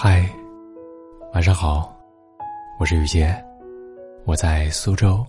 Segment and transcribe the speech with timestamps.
[0.00, 0.24] 嗨，
[1.32, 1.92] 晚上好，
[2.78, 3.34] 我是雨杰，
[4.26, 5.26] 我在苏州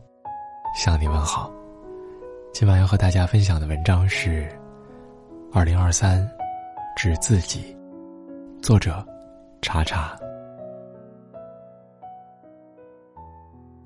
[0.76, 1.52] 向你问好。
[2.54, 4.44] 今晚要和大家分享的文章是
[5.52, 6.24] 《二零二三
[6.96, 7.76] 致自己》，
[8.62, 9.04] 作者
[9.60, 10.16] 查查。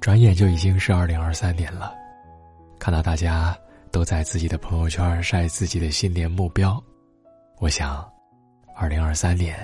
[0.02, 1.95] 转眼就已经是二零二三年了，
[2.77, 3.57] 看到大家
[3.89, 6.77] 都在自己的朋友圈晒自己的新年目标，
[7.59, 8.05] 我想，
[8.75, 9.57] 二零二三年。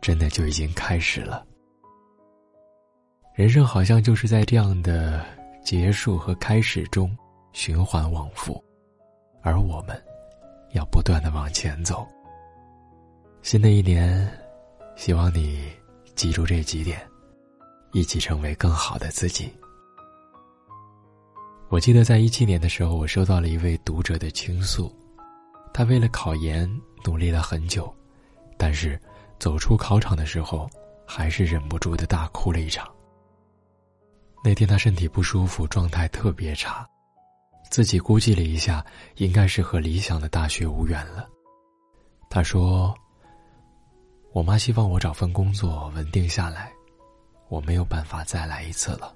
[0.00, 1.44] 真的就已经开始了。
[3.34, 5.24] 人生好像就是在这样的
[5.64, 7.16] 结束和开始中
[7.52, 8.62] 循环往复，
[9.42, 10.00] 而我们
[10.72, 12.06] 要不断的往前走。
[13.42, 14.28] 新的一年，
[14.96, 15.70] 希望你
[16.16, 17.00] 记住这几点，
[17.92, 19.52] 一起成为更好的自己。
[21.68, 24.92] 我记得在一七年的时候，我收到了一位读者的倾诉，
[25.72, 26.68] 他为了考研
[27.04, 27.94] 努力了很久，
[28.56, 29.00] 但是。
[29.38, 30.68] 走出考场的时候，
[31.06, 32.88] 还是忍不住的大哭了一场。
[34.44, 36.88] 那天他身体不舒服，状态特别差，
[37.70, 38.84] 自己估计了一下，
[39.16, 41.28] 应该是和理想的大学无缘了。
[42.30, 42.94] 他说
[44.32, 46.72] ：“我妈希望我找份工作稳定下来，
[47.48, 49.14] 我没有办法再来一次了。”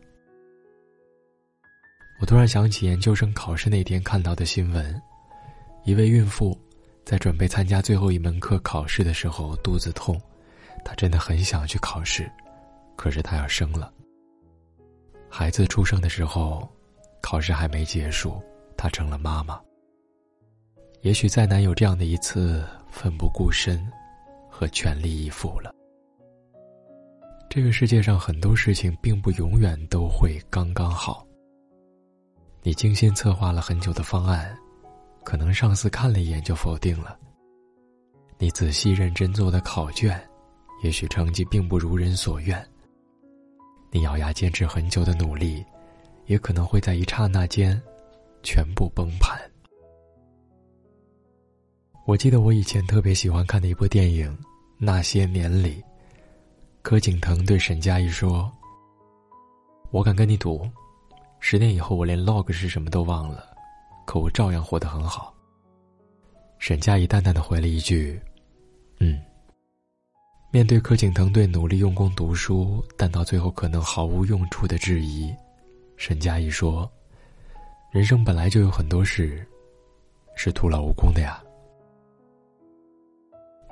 [2.21, 5.01] 我突然想起研究生考试那天看到的新闻，
[5.85, 6.59] 一位孕妇。
[7.05, 10.21] 在准备参加最后一门课考试的时候，肚子痛，
[10.85, 12.31] 他真的很想去考试，
[12.97, 13.93] 可是他要生了。
[15.29, 16.69] 孩子出生的时候，
[17.21, 18.41] 考试还没结束，
[18.77, 19.61] 他成了妈妈。
[21.01, 23.85] 也许再难有这样的一次奋不顾身
[24.49, 25.75] 和全力以赴了。
[27.51, 31.27] 这个世界上很多事情并不永远都会刚刚好。
[32.63, 34.57] 你精心策划了很久的方案。
[35.25, 37.19] 可能上司看了一眼就否定了。
[38.39, 40.21] 你仔细认真做的考卷，
[40.83, 42.61] 也许成绩并不如人所愿。
[43.91, 45.65] 你咬牙坚持很久的努力，
[46.27, 47.81] 也可能会在一刹那间，
[48.43, 49.39] 全部崩盘。
[52.05, 54.29] 我记得我以前特别喜欢看的一部电影
[54.77, 55.81] 《那些年里》，
[56.83, 58.51] 柯景腾对沈佳宜说
[59.93, 60.69] ：“我敢跟你赌，
[61.39, 63.51] 十年以后我连 log 是什么都忘了。”
[64.05, 65.35] 可我照样活得很好。
[66.59, 68.21] 沈佳宜淡淡的回了一句
[69.01, 69.21] ：“嗯。”
[70.53, 75.35] 面对柯景腾对努力用功读书，但到最后可能毫无用处的质疑，
[75.97, 76.91] 沈佳宜说
[77.91, 79.49] ：“人生本来就有很多事，
[80.37, 81.43] 是徒劳无功的呀。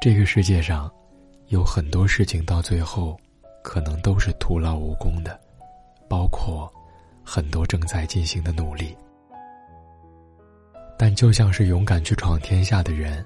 [0.01, 0.91] 这个世界上，
[1.49, 3.15] 有很多事情到最后，
[3.63, 5.39] 可能都是徒劳无功的，
[6.09, 6.73] 包括
[7.23, 8.97] 很多正在进行的努力。”
[11.03, 13.25] 但就像是勇敢去闯天下的人，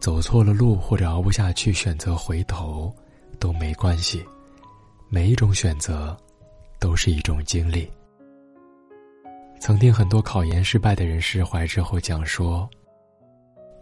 [0.00, 2.92] 走错了路或者熬不下去，选择回头，
[3.38, 4.26] 都没关系。
[5.08, 6.16] 每一种选择，
[6.80, 7.88] 都是一种经历。
[9.60, 12.68] 曾听很多考研失败的人释怀之后讲说：“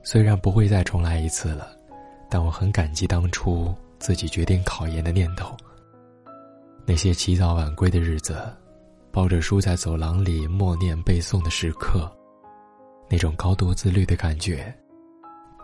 [0.05, 1.75] 虽然不会再重来一次了，
[2.29, 5.57] 但我很感激当初自己决定考研的念头。
[6.85, 8.37] 那些起早晚归的日子，
[9.11, 12.13] 抱着书在走廊里默念背诵的时刻。”
[13.09, 14.75] 那种高度自律的感觉，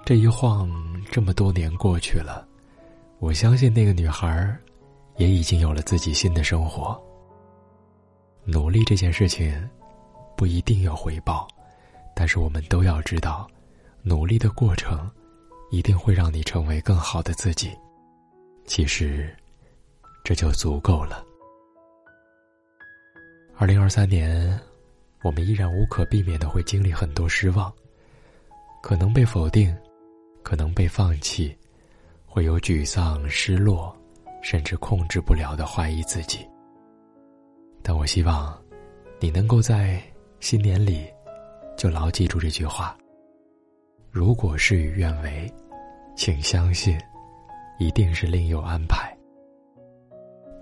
[0.04, 0.70] 这一晃
[1.10, 2.47] 这么多年过去了，
[3.19, 4.56] 我相信那个女孩
[5.16, 7.00] 也已经有了自己新的生活。
[8.44, 9.69] 努力这件事情
[10.36, 11.48] 不一定有回报，
[12.14, 13.48] 但是我们都要知道，
[14.02, 15.10] 努力的过程
[15.70, 17.70] 一定会让你成为更好的自己。
[18.66, 19.36] 其实，
[20.25, 21.25] 这就足够了。
[23.56, 24.58] 二零二三年。
[25.22, 27.72] 我们依然无可避免的会经历很多失望，
[28.82, 29.74] 可能被否定，
[30.42, 31.56] 可能被放弃，
[32.26, 33.96] 会有沮丧、失落，
[34.42, 36.46] 甚至控制不了的怀疑自己。
[37.82, 38.60] 但我希望，
[39.20, 40.02] 你能够在
[40.40, 41.06] 新年里，
[41.76, 42.96] 就牢记住这句话：
[44.10, 45.52] 如果事与愿违，
[46.16, 46.98] 请相信，
[47.78, 49.16] 一定是另有安排。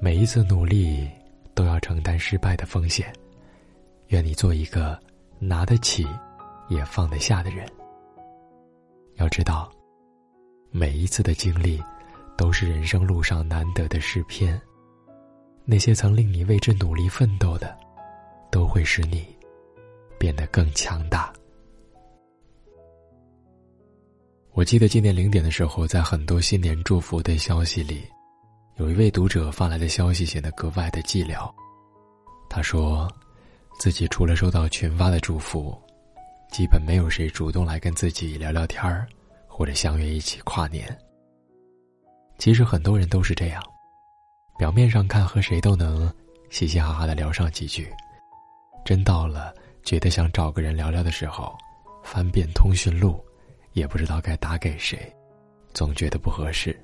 [0.00, 1.08] 每一次努力，
[1.54, 3.10] 都要承担失败的风险。
[4.10, 4.98] 愿你做一个
[5.38, 6.04] 拿得起，
[6.68, 7.64] 也放得下的人。
[9.14, 9.70] 要知道，
[10.72, 11.80] 每一次的经历，
[12.36, 14.60] 都是人生路上难得的诗篇。
[15.64, 17.78] 那些曾令你为之努力奋斗的，
[18.50, 19.24] 都会使你
[20.18, 21.32] 变得更强大。
[24.54, 28.02] 我记得今年零点的时候，在很多新年祝福的消息里，
[28.74, 31.48] 有一位读者发来的消息显得格外的寂寥。
[32.48, 33.08] 他说。
[33.80, 35.74] 自己除了收到群发的祝福，
[36.50, 39.08] 基本没有谁主动来跟自己聊聊天儿，
[39.46, 40.86] 或者相约一起跨年。
[42.36, 43.62] 其实很多人都是这样，
[44.58, 46.12] 表面上看和谁都能
[46.50, 47.90] 嘻嘻哈哈的聊上几句，
[48.84, 51.56] 真到了觉得想找个人聊聊的时候，
[52.04, 53.18] 翻遍通讯录，
[53.72, 55.10] 也不知道该打给谁，
[55.72, 56.78] 总觉得不合适。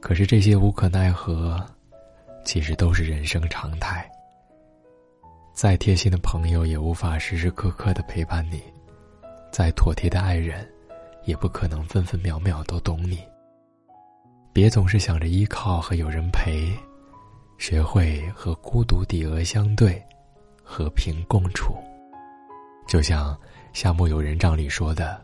[0.00, 1.64] 可是这些无可奈何，
[2.44, 4.04] 其实都是人生常态。
[5.56, 8.62] 再贴心的朋友也无法时时刻刻的陪伴你，
[9.50, 10.70] 再妥帖的爱人，
[11.24, 13.20] 也不可能分分秒秒都懂你。
[14.52, 16.70] 别总是想着依靠和有人陪，
[17.56, 19.98] 学会和孤独抵额相对，
[20.62, 21.74] 和平共处。
[22.86, 23.32] 就像
[23.72, 25.18] 《夏目友人帐》里说的：“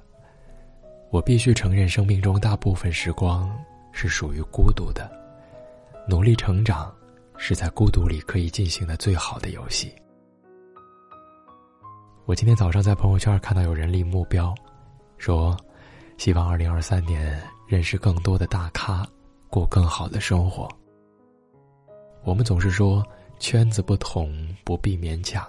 [1.12, 3.55] 我必须承认，生命中大部分时光
[3.93, 5.12] 是属于孤独的。
[6.08, 6.90] 努力成长，
[7.37, 9.93] 是在孤独里可以进行的最好的游戏。”
[12.32, 14.55] 我今天早上在朋友圈看到有人立目标，
[15.19, 15.55] 说
[16.17, 19.06] ：“希望二零二三年认识更多的大咖。”
[19.50, 20.67] 过更好的生活。
[22.25, 23.06] 我们总是说
[23.38, 25.46] 圈子不同不必勉强。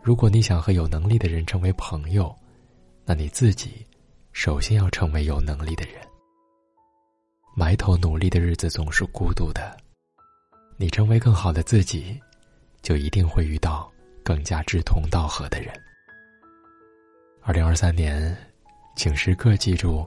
[0.00, 2.32] 如果你想和有能力的人成为朋友，
[3.04, 3.84] 那你自己
[4.30, 5.96] 首先要成为有能力的人。
[7.56, 9.76] 埋头努力的日子总是孤独的，
[10.76, 12.16] 你成为更好的自己，
[12.80, 13.90] 就一定会遇到
[14.24, 15.72] 更加志同道合的人。
[17.42, 18.36] 二零二三年，
[18.96, 20.04] 请时刻记住，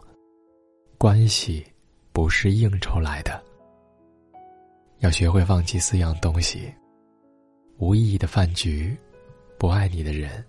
[0.97, 1.65] 关系。
[2.13, 3.39] 不是应酬来的。
[5.01, 6.73] 要学会放弃四样东西：
[7.77, 8.97] 无意义的饭局、
[9.59, 10.43] 不爱你的人、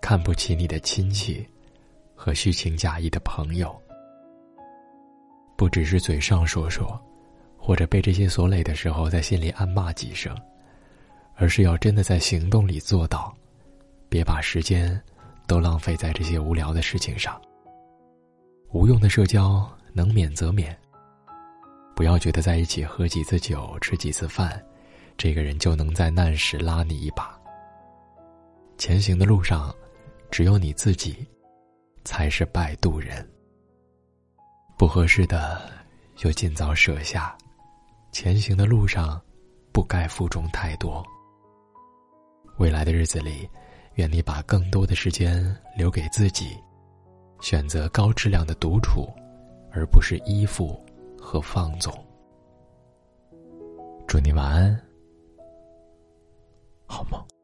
[0.00, 1.46] 看不起你的亲戚
[2.14, 3.78] 和虚情假意的朋友。
[5.54, 6.98] 不只是嘴上说说，
[7.58, 10.34] 或者被这些所累的时候在心里暗骂几声，
[11.36, 13.34] 而是要真的在行动里做到，
[14.08, 15.00] 别把时间
[15.46, 17.40] 都浪费在这些无聊的事情上。
[18.72, 20.76] 无用的社交能免则免。
[21.94, 24.62] 不要觉得在一起喝几次酒、吃几次饭，
[25.16, 27.38] 这个人就能在难时拉你一把。
[28.76, 29.74] 前行的路上，
[30.30, 31.26] 只有你自己，
[32.04, 33.26] 才是摆渡人。
[34.76, 35.70] 不合适的，
[36.14, 37.36] 就尽早舍下。
[38.12, 39.18] 前行的路上，
[39.72, 41.02] 不该负重太多。
[42.58, 43.48] 未来的日子里，
[43.94, 46.56] 愿你把更多的时间留给自己，
[47.40, 49.08] 选择高质量的独处，
[49.70, 50.78] 而不是依附。
[51.26, 51.92] 和放纵。
[54.06, 54.80] 祝你晚安，
[56.86, 57.35] 好梦。